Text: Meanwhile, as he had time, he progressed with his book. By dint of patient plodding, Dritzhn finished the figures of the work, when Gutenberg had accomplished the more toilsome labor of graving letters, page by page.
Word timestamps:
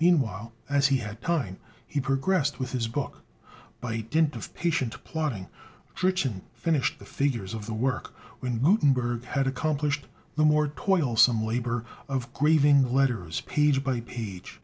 Meanwhile, 0.00 0.50
as 0.70 0.86
he 0.86 0.96
had 0.96 1.20
time, 1.20 1.58
he 1.86 2.00
progressed 2.00 2.58
with 2.58 2.72
his 2.72 2.88
book. 2.88 3.22
By 3.82 4.00
dint 4.00 4.34
of 4.34 4.54
patient 4.54 5.04
plodding, 5.04 5.46
Dritzhn 5.94 6.40
finished 6.54 6.98
the 6.98 7.04
figures 7.04 7.52
of 7.52 7.66
the 7.66 7.74
work, 7.74 8.14
when 8.40 8.60
Gutenberg 8.60 9.24
had 9.24 9.46
accomplished 9.46 10.06
the 10.36 10.46
more 10.46 10.68
toilsome 10.68 11.44
labor 11.44 11.84
of 12.08 12.32
graving 12.32 12.94
letters, 12.94 13.42
page 13.42 13.84
by 13.84 14.00
page. 14.00 14.58